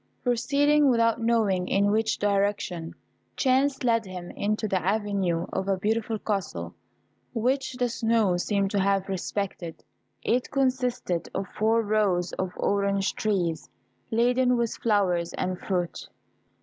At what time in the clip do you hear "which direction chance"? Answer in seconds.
1.91-3.83